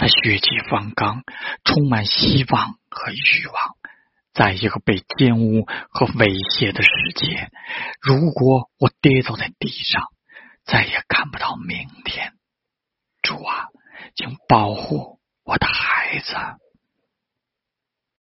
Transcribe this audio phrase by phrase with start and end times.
[0.00, 1.24] 他血气方刚，
[1.62, 3.76] 充满希望和欲望，
[4.32, 7.50] 在一个被奸污和猥亵的世界，
[8.00, 10.04] 如果我跌倒在地上，
[10.64, 12.32] 再也看不到明天。
[13.20, 13.66] 主啊，
[14.16, 16.34] 请保护我的孩子。